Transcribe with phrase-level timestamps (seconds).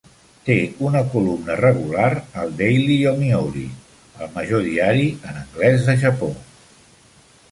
[0.45, 0.53] Té
[0.91, 2.07] una columna regular
[2.43, 3.65] al Daily Yomiuri,
[4.27, 6.31] el major diari en anglès de Japó.